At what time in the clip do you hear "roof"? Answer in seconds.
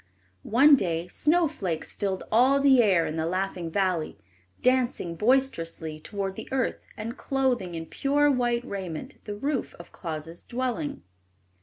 9.35-9.75